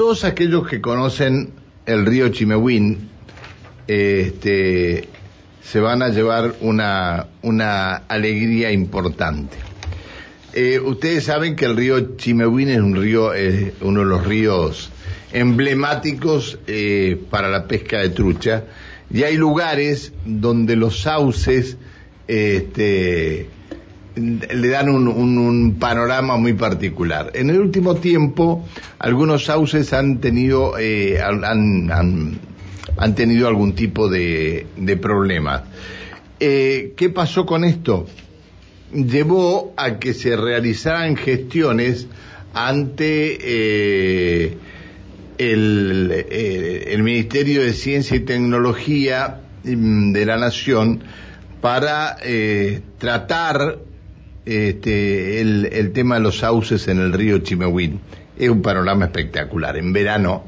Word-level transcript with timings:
todos 0.00 0.24
aquellos 0.24 0.66
que 0.66 0.80
conocen 0.80 1.50
el 1.84 2.06
río 2.06 2.30
Chimehuín, 2.30 3.10
este, 3.86 5.06
se 5.62 5.78
van 5.78 6.00
a 6.00 6.08
llevar 6.08 6.54
una, 6.62 7.26
una 7.42 7.96
alegría 7.96 8.72
importante. 8.72 9.58
Eh, 10.54 10.80
ustedes 10.80 11.24
saben 11.24 11.54
que 11.54 11.66
el 11.66 11.76
río 11.76 12.16
Chimehuín 12.16 12.70
es 12.70 12.80
un 12.80 12.96
río, 12.96 13.34
es 13.34 13.74
uno 13.82 14.00
de 14.00 14.06
los 14.06 14.24
ríos 14.24 14.88
emblemáticos 15.34 16.58
eh, 16.66 17.20
para 17.28 17.50
la 17.50 17.68
pesca 17.68 17.98
de 17.98 18.08
trucha 18.08 18.64
y 19.12 19.24
hay 19.24 19.36
lugares 19.36 20.14
donde 20.24 20.76
los 20.76 21.02
sauces 21.02 21.76
este, 22.26 23.50
le 24.16 24.68
dan 24.68 24.88
un, 24.88 25.76
panorama 25.78 26.36
muy 26.36 26.54
particular. 26.54 27.30
En 27.34 27.50
el 27.50 27.60
último 27.60 27.96
tiempo, 27.96 28.66
algunos 28.98 29.44
sauces 29.44 29.92
han 29.92 30.20
tenido, 30.20 30.78
eh, 30.78 31.20
han, 31.20 31.90
han, 31.90 33.14
tenido 33.14 33.48
algún 33.48 33.74
tipo 33.74 34.08
de, 34.08 34.66
problemas. 35.00 35.62
Eh, 36.40 36.94
¿Qué 36.96 37.10
pasó 37.10 37.46
con 37.46 37.64
esto? 37.64 38.06
Llevó 38.92 39.72
a 39.76 39.98
que 39.98 40.14
se 40.14 40.36
realizaran 40.36 41.16
gestiones 41.16 42.08
ante 42.52 43.38
eh, 43.40 44.56
el, 45.38 46.26
el 46.88 47.02
Ministerio 47.02 47.62
de 47.62 47.72
Ciencia 47.72 48.16
y 48.16 48.20
Tecnología 48.20 49.42
mm, 49.62 50.12
de 50.12 50.26
la 50.26 50.36
Nación 50.36 51.02
para 51.60 52.16
tratar 52.98 53.78
este, 54.50 55.40
el, 55.40 55.92
tema 55.92 56.16
de 56.16 56.22
los 56.22 56.38
sauces 56.38 56.88
en 56.88 56.98
el 56.98 57.12
río 57.12 57.38
Chimehuín. 57.38 58.00
Es 58.36 58.50
un 58.50 58.62
panorama 58.62 59.04
espectacular. 59.04 59.76
En 59.76 59.92
verano, 59.92 60.44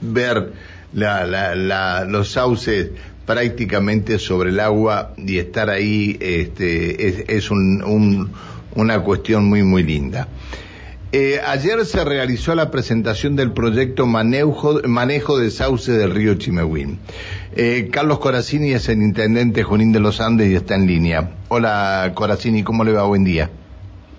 ver 0.00 0.52
los 0.92 2.28
sauces 2.30 2.90
prácticamente 3.26 4.18
sobre 4.18 4.50
el 4.50 4.60
agua 4.60 5.14
y 5.18 5.38
estar 5.38 5.68
ahí 5.68 6.16
este, 6.20 7.36
es, 7.36 7.50
una 7.50 9.00
cuestión 9.00 9.44
muy, 9.44 9.62
muy 9.62 9.82
linda. 9.82 10.26
Eh, 11.16 11.38
ayer 11.46 11.84
se 11.84 12.04
realizó 12.04 12.56
la 12.56 12.72
presentación 12.72 13.36
del 13.36 13.52
proyecto 13.52 14.04
Manejo, 14.04 14.80
Manejo 14.84 15.38
de 15.38 15.50
Sauces 15.50 15.96
del 15.96 16.10
Río 16.10 16.34
Chimehuín. 16.34 16.98
Eh, 17.54 17.88
Carlos 17.92 18.18
Coracini 18.18 18.72
es 18.72 18.88
el 18.88 19.00
intendente 19.00 19.62
Junín 19.62 19.92
de 19.92 20.00
los 20.00 20.20
Andes 20.20 20.50
y 20.50 20.56
está 20.56 20.74
en 20.74 20.88
línea. 20.88 21.30
Hola 21.50 22.10
Coracini, 22.16 22.64
¿cómo 22.64 22.82
le 22.82 22.90
va? 22.90 23.06
Buen 23.06 23.22
día. 23.22 23.48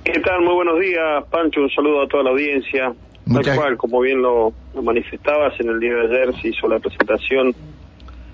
¿Qué 0.06 0.22
tal? 0.22 0.40
Muy 0.42 0.54
buenos 0.54 0.80
días, 0.80 1.26
Pancho. 1.30 1.64
Un 1.64 1.70
saludo 1.70 2.04
a 2.04 2.08
toda 2.08 2.24
la 2.24 2.30
audiencia. 2.30 2.94
Tal 3.30 3.56
cual, 3.58 3.76
como 3.76 4.00
bien 4.00 4.22
lo, 4.22 4.54
manifestabas, 4.82 5.60
en 5.60 5.72
el 5.72 5.82
día 5.82 5.96
de 5.96 6.06
ayer 6.06 6.42
se 6.42 6.48
hizo 6.48 6.70
la 6.70 6.80
presentación 6.80 7.54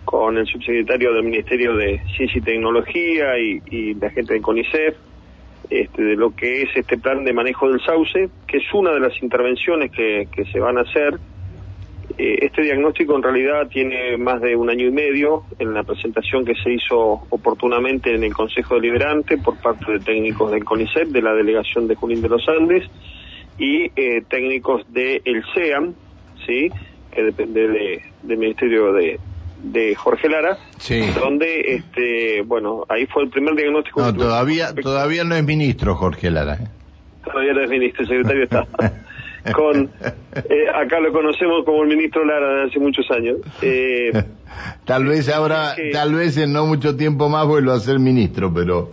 con 0.06 0.38
el 0.38 0.46
subsecretario 0.46 1.12
del 1.16 1.24
Ministerio 1.24 1.76
de 1.76 2.00
Ciencia 2.16 2.38
y 2.38 2.42
Tecnología 2.42 3.40
y, 3.40 3.60
y 3.72 3.94
la 3.96 4.12
gente 4.12 4.36
de 4.36 4.42
CONICET 4.42 4.98
este, 5.72 6.04
de 6.04 6.16
lo 6.18 6.36
que 6.36 6.64
es 6.64 6.70
este 6.76 6.98
plan 6.98 7.24
de 7.24 7.32
manejo 7.32 7.70
del 7.70 7.80
sauce, 7.80 8.30
que 8.46 8.58
es 8.58 8.74
una 8.74 8.92
de 8.92 9.00
las 9.00 9.24
intervenciones 9.24 9.90
que, 9.90 10.28
que 10.30 10.44
se 10.52 10.60
van 10.60 10.78
a 10.78 10.82
hacer. 10.82 11.18
Eh, 12.18 12.40
este 12.42 12.64
diagnóstico 12.64 13.16
en 13.16 13.24
realidad 13.24 13.70
tiene 13.70 14.18
más 14.18 14.42
de 14.42 14.54
un 14.54 14.70
año 14.70 14.88
y 14.88 14.92
medio 14.92 15.44
en 15.60 15.74
la 15.74 15.84
presentación 15.84 16.44
que 16.44 16.56
se 16.56 16.74
hizo 16.74 17.26
oportunamente 17.30 18.14
en 18.14 18.26
el 18.26 18.34
Consejo 18.34 18.76
Deliberante 18.76 19.38
por 19.38 19.62
parte 19.62 19.94
de 19.94 20.00
técnicos 20.00 20.52
del 20.52 20.66
CONICET, 20.66 21.08
de 21.08 21.22
la 21.22 21.34
Delegación 21.34 21.88
de 21.88 21.96
Junín 21.96 22.22
de 22.22 22.28
los 22.28 22.46
Andes, 22.50 22.84
y 23.58 23.90
eh, 23.96 24.24
técnicos 24.28 24.84
del 24.92 25.22
el 25.24 25.42
CEAM, 25.54 25.94
¿sí? 26.46 26.70
que 27.14 27.24
depende 27.24 27.70
de, 27.70 28.02
del 28.24 28.38
Ministerio 28.38 28.92
de, 28.92 29.18
de 29.64 29.96
Jorge 29.96 30.30
Lara, 30.30 30.58
donde, 31.20 31.76
este, 31.76 32.42
bueno, 32.44 32.86
ahí 32.90 33.06
fue 33.06 33.24
el 33.24 33.30
primer 33.30 33.56
diagnóstico. 33.56 34.02
No, 34.02 34.14
todavía, 34.14 34.74
todavía 34.74 35.24
no 35.24 35.36
es 35.36 35.44
ministro 35.44 35.96
Jorge 35.96 36.32
Lara. 36.32 36.56
¿eh? 36.56 36.68
Todavía 37.24 37.54
no 37.54 37.62
es 37.62 37.70
ministro, 37.70 38.02
el 38.02 38.08
secretario 38.08 38.44
está. 38.44 38.68
con 39.56 39.90
eh, 40.36 40.70
acá 40.72 41.00
lo 41.00 41.12
conocemos 41.12 41.66
como 41.66 41.82
el 41.82 41.90
ministro 41.90 42.24
Lara 42.26 42.56
de 42.56 42.64
hace 42.70 42.80
muchos 42.80 43.10
años. 43.12 43.38
Eh, 43.62 44.12
tal 44.86 45.06
vez 45.06 45.30
ahora, 45.30 45.76
tal 45.92 46.16
vez 46.16 46.38
en 46.38 46.54
no 46.54 46.66
mucho 46.66 46.96
tiempo 46.96 47.30
más 47.30 47.48
vuelva 47.48 47.76
a 47.76 47.80
ser 47.80 48.00
ministro, 48.00 48.52
pero 48.54 48.92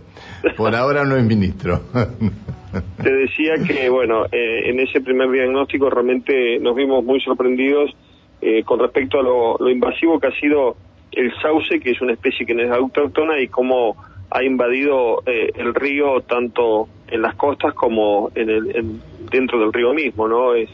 por 0.55 0.75
ahora 0.75 1.03
no 1.05 1.15
es 1.15 1.23
ministro. 1.23 1.81
Te 3.01 3.11
decía 3.11 3.53
que, 3.65 3.89
bueno, 3.89 4.25
en 4.31 4.79
ese 4.79 5.01
primer 5.01 5.31
diagnóstico 5.31 5.89
realmente 5.89 6.59
nos 6.59 6.75
vimos 6.75 7.03
muy 7.03 7.19
sorprendidos 7.19 7.95
eh, 8.41 8.63
con 8.63 8.79
respecto 8.79 9.19
a 9.19 9.23
lo, 9.23 9.69
invasivo 9.69 10.19
que 10.19 10.27
ha 10.27 10.39
sido 10.39 10.75
el 11.11 11.33
sauce, 11.41 11.79
que 11.79 11.91
es 11.91 12.01
una 12.01 12.13
especie 12.13 12.45
que 12.45 12.53
no 12.53 12.63
es 12.63 12.71
autóctona, 12.71 13.39
y 13.39 13.47
cómo 13.47 13.95
ha 14.31 14.43
invadido 14.43 15.23
eh, 15.25 15.51
el 15.55 15.73
río 15.73 16.21
tanto 16.21 16.87
en 17.07 17.21
las 17.21 17.35
costas 17.35 17.73
como 17.73 18.31
en 18.35 18.49
el, 18.49 18.99
dentro 19.31 19.59
del 19.59 19.73
río 19.73 19.93
mismo, 19.93 20.27
¿no? 20.27 20.53
Es, 20.53 20.69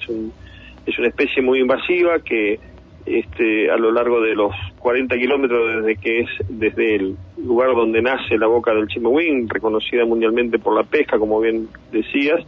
es 0.85 0.99
una 0.99 1.07
especie 1.07 1.41
muy 1.41 1.59
invasiva 1.59 2.19
que 2.19 2.59
este, 3.05 3.69
a 3.69 3.77
lo 3.77 3.91
largo 3.91 4.19
de 4.19 4.33
los 4.33 4.51
40 4.79 5.15
kilómetros 5.15 5.77
desde 5.77 5.95
que 5.97 6.21
es 6.21 6.29
desde 6.49 6.95
el 6.95 7.15
lugar 7.37 7.75
donde 7.75 8.01
nace 8.01 8.37
la 8.37 8.47
boca 8.47 8.73
del 8.73 8.87
Chimehuín, 8.87 9.47
reconocida 9.47 10.05
mundialmente 10.05 10.57
por 10.57 10.75
la 10.75 10.83
pesca, 10.83 11.19
como 11.19 11.39
bien 11.39 11.67
decías, 11.91 12.43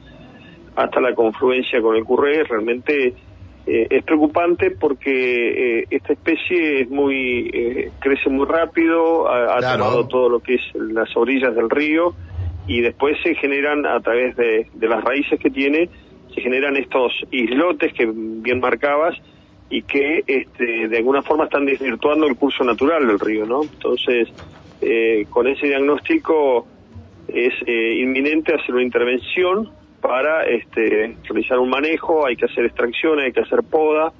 hasta 0.75 0.99
la 0.99 1.13
confluencia 1.13 1.81
con 1.81 1.95
el 1.95 2.03
Curré, 2.03 2.43
realmente 2.43 3.13
eh, 3.69 3.85
es 3.89 4.03
preocupante 4.05 4.71
porque 4.71 5.81
eh, 5.81 5.87
esta 5.89 6.13
especie 6.13 6.83
es 6.83 6.89
muy 6.89 7.49
eh, 7.53 7.91
crece 7.99 8.29
muy 8.29 8.45
rápido, 8.45 9.29
ha, 9.29 9.59
tomado 9.59 10.07
todo 10.07 10.29
lo 10.29 10.39
que 10.39 10.55
es 10.55 10.61
las 10.73 11.09
orillas 11.17 11.53
del 11.53 11.69
río 11.69 12.15
y 12.65 12.79
después 12.79 13.17
se 13.23 13.35
generan 13.35 13.85
a 13.85 13.99
través 13.99 14.37
de, 14.37 14.69
las 14.79 15.03
raíces 15.03 15.37
que 15.37 15.49
tiene 15.49 15.89
se 16.33 16.39
generan 16.39 16.77
estos 16.77 17.11
islotes 17.29 17.91
que 17.91 18.09
bien 18.09 18.61
marcabas 18.61 19.17
y 19.69 19.81
que 19.81 20.23
este, 20.25 20.87
de 20.87 20.97
alguna 20.97 21.21
forma 21.21 21.43
están 21.43 21.65
desvirtuando 21.65 22.25
el 22.25 22.37
curso 22.37 22.63
natural 22.63 23.05
del 23.05 23.19
río, 23.19 23.45
¿no? 23.45 23.63
Entonces, 23.63 24.29
con 25.29 25.45
ese 25.47 25.67
diagnóstico 25.67 26.67
es 27.27 27.53
inminente 27.67 28.53
hacer 28.53 28.75
una 28.75 28.83
intervención 28.83 29.71
para 30.01 30.43
este, 30.45 31.15
realizar 31.23 31.59
un 31.59 31.69
manejo, 31.69 32.25
hay 32.25 32.35
que 32.35 32.45
hacer 32.45 32.65
extracciones, 32.65 33.25
hay 33.25 33.31
que 33.31 33.41
hacer 33.41 33.63
poda 33.63 34.11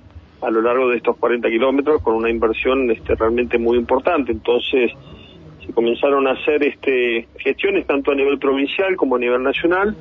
a 0.42 0.52
lo 0.52 0.62
largo 0.62 0.90
de 0.90 0.98
estos 0.98 1.18
40 1.18 1.48
kilómetros 1.50 2.02
con 2.02 2.16
una 2.16 2.30
inversión 2.30 2.90
este, 2.92 3.16
realmente 3.16 3.58
muy 3.58 3.78
importante. 3.78 4.32
Entonces, 4.32 4.92
se 5.66 5.74
comenzaron 5.74 6.28
a 6.28 6.32
hacer 6.32 6.64
este, 6.64 7.28
gestiones 7.40 7.86
tanto 7.88 8.12
a 8.12 8.16
nivel 8.16 8.38
provincial 8.40 8.96
como 8.96 9.16
a 9.16 9.20
nivel 9.20 9.44
nacional. 9.44 9.96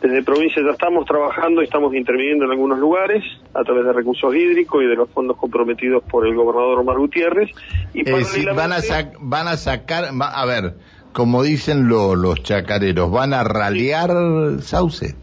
Desde 0.00 0.22
provincia 0.24 0.60
ya 0.64 0.72
estamos 0.72 1.06
trabajando 1.06 1.62
y 1.62 1.64
estamos 1.64 1.94
interviniendo 1.94 2.44
en 2.44 2.50
algunos 2.50 2.78
lugares 2.78 3.22
a 3.54 3.62
través 3.62 3.84
de 3.84 3.92
recursos 3.92 4.34
hídricos 4.34 4.82
y 4.82 4.86
de 4.86 4.96
los 4.96 5.08
fondos 5.10 5.36
comprometidos 5.36 6.02
por 6.02 6.26
el 6.26 6.34
gobernador 6.34 6.80
Omar 6.80 6.98
Gutiérrez. 6.98 7.50
Y 7.94 8.02
van, 8.02 8.72
a 8.72 8.80
van 9.20 9.48
a 9.48 9.56
sacar, 9.56 10.06
a 10.20 10.44
ver, 10.44 10.74
como 11.12 11.42
dicen 11.42 11.88
los 11.88 12.42
chacareros, 12.42 13.10
¿van 13.10 13.34
a 13.34 13.44
ralear 13.44 14.10
sauce? 14.60 15.14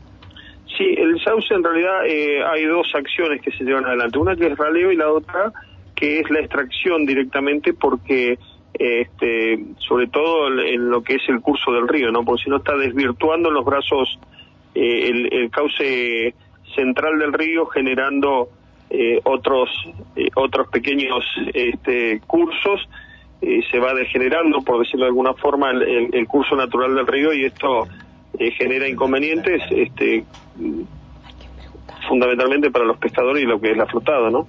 Sí, 0.78 0.96
el 0.98 1.20
sauce 1.24 1.54
en 1.54 1.64
realidad 1.64 2.06
eh, 2.08 2.44
hay 2.44 2.66
dos 2.66 2.88
acciones 2.94 3.42
que 3.42 3.52
se 3.52 3.64
llevan 3.64 3.86
adelante. 3.86 4.18
Una 4.18 4.36
que 4.36 4.48
es 4.48 4.58
raleo 4.58 4.92
y 4.92 4.96
la 4.96 5.12
otra 5.12 5.52
que 5.96 6.20
es 6.20 6.30
la 6.30 6.40
extracción 6.40 7.06
directamente 7.06 7.74
porque 7.74 8.40
este, 8.74 9.66
sobre 9.80 10.08
todo 10.08 10.48
en 10.62 10.90
lo 10.90 11.02
que 11.02 11.16
es 11.16 11.22
el 11.28 11.42
curso 11.42 11.74
del 11.74 11.88
río, 11.88 12.12
¿no? 12.12 12.24
Porque 12.24 12.44
si 12.44 12.50
no 12.50 12.58
está 12.58 12.78
desvirtuando 12.78 13.52
los 13.52 13.66
brazos 13.66 14.18
eh, 14.76 15.10
el, 15.10 15.50
cauce 15.52 16.34
central 16.76 17.20
del 17.20 17.34
río 17.34 17.66
generando 17.66 18.48
eh, 18.90 19.20
otros 19.26 19.70
otros 20.36 20.70
pequeños 20.70 21.26
este, 21.54 22.22
cursos 22.26 22.88
eh, 23.42 23.62
se 23.72 23.80
va 23.80 23.94
degenerando, 23.94 24.62
por 24.62 24.80
decirlo 24.80 25.06
de 25.06 25.10
alguna 25.10 25.34
forma, 25.34 25.72
el, 25.72 26.28
curso 26.28 26.56
natural 26.56 26.94
del 26.94 27.08
río 27.08 27.34
y 27.34 27.46
esto 27.46 27.88
eh, 28.38 28.52
genera 28.52 28.88
inconvenientes 28.88 29.62
este, 29.72 30.26
fundamentalmente 32.08 32.70
para 32.70 32.86
los 32.86 32.98
pescadores 32.98 33.44
y 33.44 33.46
lo 33.46 33.60
que 33.60 33.72
es 33.72 33.78
la 33.78 33.86
flotada, 33.86 34.30
¿no? 34.30 34.48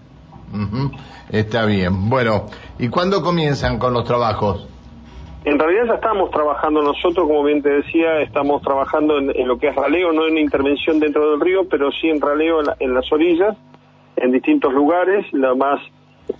Está 1.30 1.64
bien. 1.66 2.10
Bueno, 2.10 2.46
¿y 2.78 2.88
cuándo 2.88 3.22
comienzan 3.22 3.78
con 3.78 3.92
los 3.92 4.04
trabajos? 4.04 4.68
En 5.44 5.58
realidad 5.58 5.84
ya 5.86 5.94
estamos 5.94 6.30
trabajando 6.30 6.82
nosotros, 6.82 7.26
como 7.26 7.44
bien 7.44 7.62
te 7.62 7.70
decía, 7.70 8.20
estamos 8.20 8.60
trabajando 8.60 9.18
en, 9.18 9.48
lo 9.48 9.56
que 9.58 9.68
es 9.68 9.74
raleo, 9.74 10.12
no 10.12 10.26
en 10.26 10.36
intervención 10.36 10.98
dentro 10.98 11.30
del 11.30 11.40
río, 11.40 11.60
pero 11.70 11.90
sí 11.92 12.08
en 12.08 12.20
raleo 12.20 12.60
en 12.78 12.92
las 12.92 13.10
orillas, 13.12 13.56
en 14.16 14.32
distintos 14.32 14.72
lugares. 14.72 15.24
La 15.32 15.54
más 15.54 15.80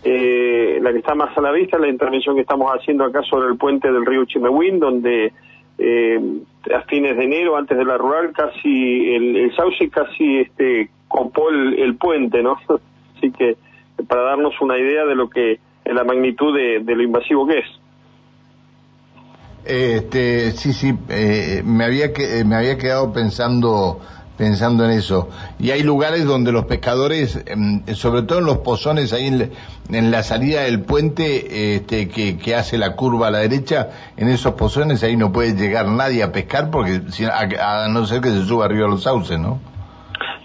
eh, 0.03 0.79
la 0.81 0.93
que 0.93 0.99
está 0.99 1.15
más 1.15 1.37
a 1.37 1.41
la 1.41 1.53
vista 1.53 1.79
la 1.79 1.89
intervención 1.89 2.35
que 2.35 2.43
estamos 2.43 2.71
haciendo 2.71 3.05
acá 3.05 3.23
sobre 3.23 3.49
el 3.49 3.59
puente 3.59 3.91
del 3.91 4.07
río 4.07 4.25
Chimehuín, 4.25 4.79
donde 4.79 5.33
eh, 5.79 6.21
a 6.75 6.83
fines 6.83 7.17
de 7.17 7.25
enero, 7.25 7.57
antes 7.57 7.77
de 7.77 7.85
la 7.85 7.97
rural, 7.97 8.33
casi 8.33 9.15
el, 9.15 9.53
sauce 9.57 9.89
casi 9.89 10.39
este 10.39 10.91
copó 11.09 11.49
el, 11.51 11.97
puente, 11.97 12.43
¿no? 12.43 12.57
así 13.17 13.31
que 13.33 13.57
para 14.07 14.23
darnos 14.23 14.55
una 14.61 14.79
idea 14.79 15.05
de 15.05 15.15
lo 15.15 15.29
que, 15.29 15.59
de 15.85 15.95
la 15.95 16.05
magnitud 16.05 16.55
de, 16.57 16.95
lo 16.95 17.03
invasivo 17.03 17.47
que 17.47 17.59
es. 17.59 17.67
Este, 19.65 20.53
sí, 20.53 20.73
sí, 20.73 20.95
eh, 21.11 21.63
me 21.65 21.85
había 21.85 22.13
que, 22.13 22.45
me 22.45 22.57
había 22.57 22.79
quedado 22.79 23.13
pensando 23.13 24.01
pensando 24.41 24.87
en 24.87 24.93
eso. 24.93 25.29
Y 25.59 25.71
hay 25.71 25.83
lugares 25.83 26.25
donde 26.25 26.51
los 26.51 26.65
pescadores, 26.65 27.45
em, 27.47 27.85
sobre 27.95 28.23
todo 28.23 28.39
en 28.39 28.47
los 28.47 28.59
pozones, 28.59 29.13
ahí 29.13 29.27
en, 29.27 30.11
la 30.11 30.23
salida 30.23 30.63
del 30.63 30.81
puente 30.81 31.75
este, 31.75 32.09
que, 32.09 32.55
hace 32.55 32.79
la 32.79 32.97
curva 32.97 33.29
a 33.29 33.31
la 33.31 33.41
derecha, 33.41 33.91
en 34.17 34.29
esos 34.29 34.55
pozones 34.55 35.05
ahí 35.05 35.15
no 35.15 35.31
puede 35.31 35.53
llegar 35.53 35.89
nadie 35.89 36.23
a 36.23 36.33
pescar 36.33 36.71
porque 36.71 37.03
a, 37.31 37.89
no 37.89 38.07
ser 38.07 38.23
que 38.23 38.31
se 38.31 38.45
suba 38.45 38.65
arriba 38.65 38.87
a 38.87 38.91
los 38.91 39.03
sauces, 39.03 39.39
¿no? 39.39 39.61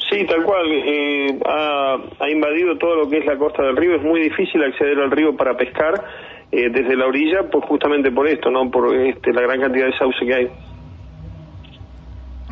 Sí, 0.09 0.25
tal 0.25 0.44
cual. 0.44 0.68
Eh, 0.69 1.39
ha, 1.45 2.30
invadido 2.30 2.77
todo 2.77 2.95
lo 2.95 3.09
que 3.09 3.19
es 3.19 3.25
la 3.25 3.38
costa 3.38 3.63
del 3.63 3.77
río. 3.77 3.95
Es 3.95 4.03
muy 4.03 4.19
difícil 4.19 4.62
acceder 4.62 5.00
al 5.00 5.09
río 5.09 5.38
para 5.38 5.56
pescar 5.56 6.03
eh, 6.51 6.69
desde 6.69 6.98
la 6.98 7.06
orilla, 7.06 7.50
pues 7.50 7.63
justamente 7.63 8.12
por 8.12 8.27
esto, 8.27 8.51
¿no? 8.51 8.69
Por 8.69 8.94
este, 8.94 9.31
la 9.31 9.41
gran 9.41 9.62
cantidad 9.62 9.86
de 9.86 9.98
sauce 9.98 10.25
que 10.25 10.33
hay. 10.33 10.50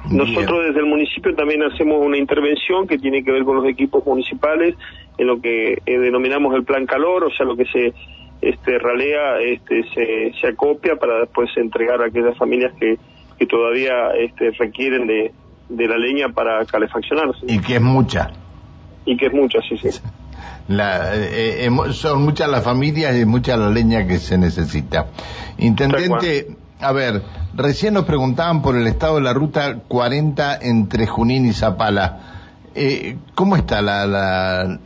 Nosotros 0.10 0.66
desde 0.68 0.80
el 0.80 0.86
municipio 0.86 1.34
también 1.36 1.64
hacemos 1.64 2.06
una 2.06 2.18
intervención 2.18 2.88
que 2.88 2.98
tiene 2.98 3.24
que 3.24 3.32
ver 3.32 3.44
con 3.44 3.56
los 3.56 3.66
equipos 3.66 4.06
municipales 4.06 4.76
en 5.18 5.28
lo 5.28 5.40
que 5.40 5.74
eh, 5.86 5.98
denominamos 6.00 6.54
el 6.56 6.64
plan 6.64 6.86
calor, 6.86 7.24
o 7.24 7.32
sea, 7.32 7.46
lo 7.46 7.56
que 7.56 7.66
se 7.66 7.94
este, 8.42 8.78
ralea 8.78 9.40
este, 9.40 9.84
se, 9.94 10.34
se 10.40 10.48
acopia 10.48 10.98
para 10.98 11.20
después 11.20 11.50
entregar 11.56 12.02
a 12.02 12.08
aquellas 12.08 12.38
familias 12.38 12.74
que, 12.80 12.98
que 13.40 13.46
todavía 13.46 14.12
este, 14.20 14.52
requieren 14.52 15.08
de, 15.08 15.32
de 15.70 15.88
la 15.88 15.98
leña 15.98 16.30
para 16.30 16.66
calefaccionarse. 16.66 17.46
Y 17.48 17.60
que 17.60 17.76
es 17.76 17.82
mucha. 17.82 18.32
Y 19.06 19.16
que 19.18 19.28
es 19.28 19.34
mucha, 19.34 19.60
sí, 19.68 19.78
sí. 19.78 19.90
La, 20.68 21.14
eh, 21.16 21.66
eh, 21.66 21.70
son 21.92 22.24
muchas 22.24 22.50
las 22.50 22.64
familias 22.64 23.20
y 23.20 23.26
mucha 23.26 23.58
la 23.58 23.70
leña 23.70 24.08
que 24.08 24.18
se 24.18 24.38
necesita. 24.38 25.08
Intendente, 25.58 26.56
a 26.84 26.92
ver, 26.92 27.22
recién 27.56 27.94
nos 27.94 28.06
preguntaban 28.06 28.62
por 28.62 28.76
el 28.76 28.86
estado 28.88 29.16
de 29.16 29.22
la 29.22 29.34
ruta 29.34 29.80
40 29.88 30.60
entre 30.62 31.08
Junín 31.08 31.46
y 31.46 31.54
Zapala. 31.54 32.20
Eh, 32.76 33.18
¿Cómo 33.36 33.56
está 33.56 33.82
la, 33.82 34.06
la, 34.06 34.80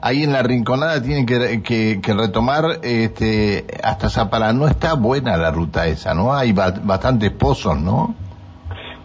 ahí 0.00 0.24
en 0.24 0.32
la 0.32 0.42
rinconada? 0.42 1.02
Tienen 1.02 1.26
que, 1.26 2.00
retomar 2.02 2.80
este, 2.82 3.66
hasta 3.82 4.10
Zapala. 4.10 4.52
No 4.52 4.66
está 4.66 4.94
buena 4.94 5.36
la 5.36 5.50
ruta 5.50 5.86
esa, 5.86 6.14
¿no? 6.14 6.34
Hay 6.34 6.52
bastantes 6.52 7.30
pozos, 7.30 7.78
¿no? 7.78 8.14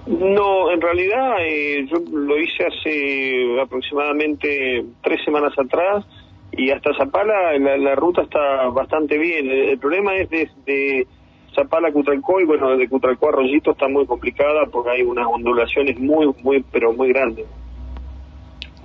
No, 0.07 0.71
en 0.71 0.81
realidad 0.81 1.35
eh, 1.41 1.85
yo 1.89 1.97
lo 2.11 2.37
hice 2.39 2.65
hace 2.65 3.61
aproximadamente 3.61 4.83
tres 5.03 5.23
semanas 5.23 5.53
atrás 5.57 6.03
y 6.51 6.71
hasta 6.71 6.93
Zapala 6.97 7.57
la, 7.59 7.95
ruta 7.95 8.23
está 8.23 8.67
bastante 8.69 9.17
bien. 9.17 9.47
El, 9.49 9.77
problema 9.77 10.15
es 10.15 10.29
de 10.29 11.07
Zapala 11.55 11.91
Cutralcó 11.91 12.39
y 12.39 12.45
bueno, 12.45 12.77
de 12.77 12.87
Cutralcó 12.87 13.29
a 13.29 13.31
Rollito 13.33 13.71
está 13.71 13.87
muy 13.87 14.05
complicada 14.05 14.65
porque 14.71 14.91
hay 14.91 15.01
unas 15.03 15.27
ondulaciones 15.27 15.99
muy, 15.99 16.33
muy, 16.43 16.63
pero 16.71 16.93
muy 16.93 17.09
grandes. 17.09 17.45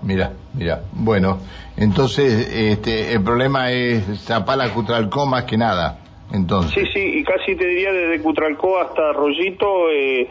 Mira, 0.02 0.32
mira, 0.54 0.82
bueno, 0.92 1.38
entonces 1.76 2.48
este, 2.54 3.12
el 3.12 3.22
problema 3.24 3.72
es 3.72 4.04
Zapala 4.24 4.72
Cutralcó 4.72 5.26
más 5.26 5.44
que 5.44 5.56
nada, 5.56 5.98
entonces. 6.32 6.72
Sí, 6.74 6.90
sí, 6.92 7.18
y 7.18 7.24
casi 7.24 7.56
te 7.56 7.66
diría 7.66 7.92
desde 7.92 8.22
Cutralcó 8.22 8.78
hasta 8.78 9.12
Rollito, 9.12 9.90
eh, 9.90 10.28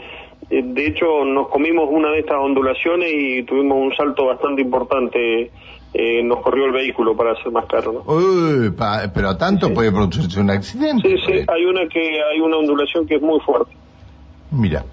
eh, 0.49 0.61
de 0.63 0.87
hecho 0.87 1.25
nos 1.25 1.49
comimos 1.49 1.89
una 1.89 2.11
de 2.11 2.19
estas 2.19 2.37
ondulaciones 2.37 3.11
y 3.11 3.43
tuvimos 3.43 3.77
un 3.77 3.95
salto 3.95 4.27
bastante 4.27 4.61
importante 4.61 5.51
eh, 5.97 6.21
nos 6.23 6.41
corrió 6.41 6.65
el 6.65 6.73
vehículo 6.73 7.15
para 7.15 7.31
hacer 7.31 7.53
más 7.53 7.65
caro. 7.67 8.03
Uy, 8.05 8.73
pero 9.13 9.37
tanto 9.37 9.73
puede 9.73 9.93
producirse 9.93 10.41
un 10.41 10.49
accidente. 10.49 11.07
Sí, 11.07 11.15
sí, 11.25 11.45
hay 11.47 11.63
una 11.63 11.87
que 11.87 12.21
hay 12.21 12.41
una 12.41 12.57
ondulación 12.57 13.07
que 13.07 13.15
es 13.15 13.21
muy 13.21 13.39
fuerte. 13.39 13.71
Mira, 14.51 14.83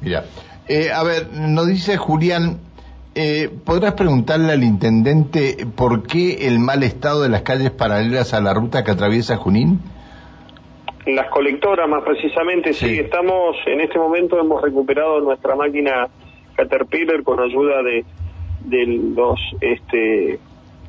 mira. 0.00 0.24
Eh, 0.68 0.92
a 0.92 1.02
ver, 1.02 1.32
nos 1.32 1.66
dice 1.66 1.96
Julián, 1.96 2.60
eh, 3.16 3.50
¿podrás 3.64 3.94
preguntarle 3.94 4.52
al 4.52 4.62
intendente 4.62 5.66
por 5.74 6.06
qué 6.06 6.46
el 6.46 6.60
mal 6.60 6.84
estado 6.84 7.22
de 7.22 7.28
las 7.28 7.42
calles 7.42 7.72
paralelas 7.72 8.32
a 8.32 8.40
la 8.40 8.54
ruta 8.54 8.84
que 8.84 8.92
atraviesa 8.92 9.36
Junín? 9.38 9.80
Las 11.06 11.28
colectoras, 11.30 11.88
más 11.88 12.04
precisamente, 12.04 12.72
sí. 12.72 12.86
sí. 12.86 12.98
Estamos, 13.00 13.56
en 13.66 13.80
este 13.80 13.98
momento 13.98 14.38
hemos 14.38 14.62
recuperado 14.62 15.20
nuestra 15.22 15.56
máquina 15.56 16.06
Caterpillar 16.54 17.24
con 17.24 17.40
ayuda 17.40 17.82
de, 17.82 18.04
de 18.64 18.86
los 18.86 19.40
este 19.60 20.38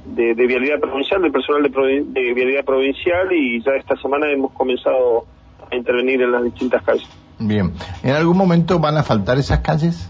de, 0.06 0.34
vialidad 0.34 0.80
provincial, 0.80 1.22
del 1.22 1.32
personal 1.32 1.64
de, 1.64 2.34
vialidad 2.34 2.66
provincial 2.66 3.32
y 3.32 3.62
ya 3.64 3.72
esta 3.80 3.96
semana 3.98 4.30
hemos 4.32 4.52
comenzado 4.52 5.26
a 5.72 5.76
intervenir 5.76 6.22
en 6.22 6.32
las 6.32 6.44
distintas 6.44 6.84
calles. 6.84 7.08
Bien, 7.40 7.72
¿en 8.04 8.12
algún 8.12 8.38
momento 8.38 8.80
van 8.80 8.98
a 8.98 9.04
faltar 9.04 9.38
esas 9.38 9.60
calles? 9.60 10.10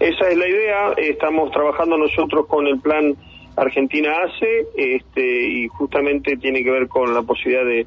Esa 0.00 0.28
es 0.28 0.36
la 0.36 0.48
idea, 0.48 0.92
estamos 0.96 1.50
trabajando 1.52 1.96
nosotros 1.96 2.46
con 2.46 2.66
el 2.66 2.80
plan 2.80 3.14
Argentina 3.56 4.10
ACE 4.24 4.66
este, 4.76 5.48
y 5.48 5.68
justamente 5.68 6.36
tiene 6.36 6.64
que 6.64 6.70
ver 6.70 6.88
con 6.88 7.14
la 7.14 7.22
posibilidad 7.22 7.64
de, 7.64 7.86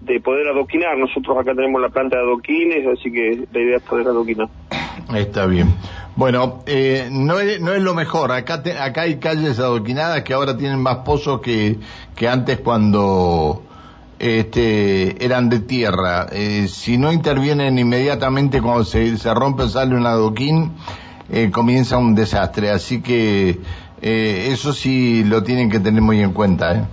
de 0.00 0.20
poder 0.20 0.48
adoquinar. 0.48 0.98
Nosotros 0.98 1.36
acá 1.38 1.54
tenemos 1.54 1.80
la 1.80 1.88
planta 1.88 2.16
de 2.16 2.22
adoquines, 2.22 2.86
así 2.86 3.12
que 3.12 3.46
la 3.52 3.60
idea 3.60 3.76
es 3.76 3.82
poder 3.82 4.08
adoquinar. 4.08 4.48
Está 5.14 5.46
bien. 5.46 5.68
Bueno, 6.16 6.62
eh, 6.66 7.08
no, 7.10 7.40
es, 7.40 7.60
no 7.60 7.72
es 7.72 7.82
lo 7.82 7.94
mejor. 7.94 8.30
Acá, 8.32 8.62
acá 8.80 9.02
hay 9.02 9.16
calles 9.16 9.58
adoquinadas 9.58 10.22
que 10.22 10.32
ahora 10.32 10.56
tienen 10.56 10.80
más 10.80 10.98
pozos 10.98 11.40
que, 11.40 11.78
que 12.14 12.28
antes 12.28 12.60
cuando 12.60 13.62
este, 14.18 15.24
eran 15.24 15.48
de 15.48 15.60
tierra. 15.60 16.26
Eh, 16.30 16.68
si 16.68 16.98
no 16.98 17.12
intervienen 17.12 17.78
inmediatamente 17.78 18.62
cuando 18.62 18.84
se, 18.84 19.16
se 19.16 19.34
rompe 19.34 19.68
sale 19.68 19.96
un 19.96 20.06
adoquín, 20.06 20.72
eh, 21.30 21.50
comienza 21.50 21.98
un 21.98 22.14
desastre. 22.14 22.70
Así 22.70 23.02
que 23.02 23.58
eh, 24.00 24.48
eso 24.50 24.72
sí 24.72 25.24
lo 25.24 25.42
tienen 25.42 25.70
que 25.70 25.80
tener 25.80 26.00
muy 26.02 26.20
en 26.20 26.32
cuenta. 26.32 26.76
¿eh? 26.76 26.84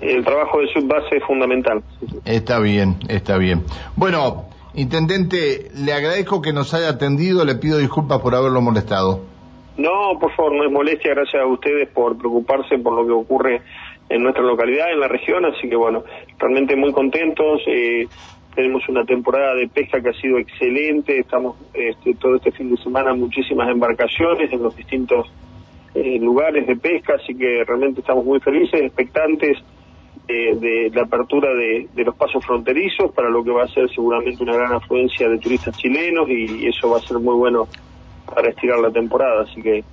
El 0.00 0.24
trabajo 0.24 0.60
de 0.60 0.68
subbase 0.68 1.16
es 1.16 1.24
fundamental. 1.24 1.82
Está 2.24 2.58
bien, 2.60 2.96
está 3.08 3.36
bien. 3.36 3.64
Bueno, 3.96 4.44
Intendente, 4.76 5.70
le 5.74 5.92
agradezco 5.92 6.42
que 6.42 6.52
nos 6.52 6.74
haya 6.74 6.88
atendido, 6.88 7.44
le 7.44 7.54
pido 7.54 7.78
disculpas 7.78 8.20
por 8.20 8.34
haberlo 8.34 8.60
molestado. 8.60 9.20
No, 9.76 10.18
por 10.20 10.32
favor, 10.34 10.52
no 10.54 10.64
es 10.64 10.70
molestia, 10.70 11.14
gracias 11.14 11.42
a 11.42 11.46
ustedes 11.46 11.88
por 11.88 12.16
preocuparse 12.18 12.78
por 12.78 12.94
lo 12.94 13.06
que 13.06 13.12
ocurre 13.12 13.62
en 14.08 14.22
nuestra 14.22 14.42
localidad, 14.42 14.92
en 14.92 15.00
la 15.00 15.08
región, 15.08 15.44
así 15.44 15.68
que 15.68 15.76
bueno, 15.76 16.02
realmente 16.38 16.76
muy 16.76 16.92
contentos. 16.92 17.62
Eh, 17.66 18.06
tenemos 18.54 18.88
una 18.88 19.04
temporada 19.04 19.54
de 19.54 19.68
pesca 19.68 20.00
que 20.00 20.10
ha 20.10 20.20
sido 20.20 20.38
excelente, 20.38 21.18
estamos 21.18 21.56
este, 21.72 22.14
todo 22.14 22.36
este 22.36 22.52
fin 22.52 22.70
de 22.70 22.82
semana 22.82 23.14
muchísimas 23.14 23.68
embarcaciones 23.68 24.52
en 24.52 24.62
los 24.62 24.76
distintos 24.76 25.32
eh, 25.94 26.18
lugares 26.20 26.66
de 26.66 26.76
pesca, 26.76 27.14
así 27.14 27.34
que 27.36 27.64
realmente 27.64 28.00
estamos 28.00 28.24
muy 28.24 28.40
felices, 28.40 28.80
expectantes 28.80 29.58
de, 30.26 30.90
la 30.92 31.02
apertura 31.02 31.50
de, 31.54 32.04
los 32.04 32.14
pasos 32.16 32.44
fronterizos, 32.44 33.12
para 33.12 33.28
lo 33.28 33.44
que 33.44 33.50
va 33.50 33.64
a 33.64 33.68
ser 33.68 33.88
seguramente 33.94 34.42
una 34.42 34.54
gran 34.54 34.72
afluencia 34.72 35.28
de 35.28 35.38
turistas 35.38 35.76
chilenos 35.76 36.28
y 36.28 36.66
eso 36.66 36.90
va 36.90 36.98
a 36.98 37.00
ser 37.00 37.18
muy 37.18 37.34
bueno 37.34 37.68
para 38.26 38.48
estirar 38.50 38.78
la 38.78 38.90
temporada. 38.90 39.42
Así 39.42 39.60
que 39.62 39.84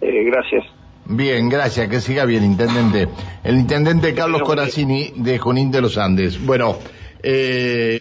eh, 0.00 0.24
gracias. 0.24 0.64
Bien, 1.06 1.48
gracias. 1.48 1.88
Que 1.88 2.00
siga 2.00 2.24
bien, 2.24 2.44
intendente. 2.44 3.08
El 3.42 3.56
intendente 3.56 4.14
Carlos 4.14 4.42
Coracini 4.42 5.12
de 5.16 5.38
Junín 5.38 5.70
de 5.70 5.80
los 5.80 5.98
Andes. 5.98 6.44
Bueno, 6.44 6.76
eh... 7.22 7.98